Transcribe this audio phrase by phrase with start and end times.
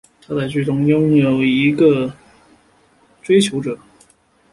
[0.25, 2.11] 她在剧中拥有一个潜在
[3.21, 3.77] 追求者。